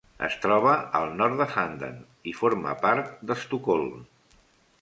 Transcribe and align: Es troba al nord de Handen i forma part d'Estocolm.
Es 0.27 0.35
troba 0.45 0.71
al 0.99 1.05
nord 1.19 1.37
de 1.43 1.47
Handen 1.57 2.01
i 2.33 2.35
forma 2.39 2.75
part 2.87 3.15
d'Estocolm. 3.33 4.05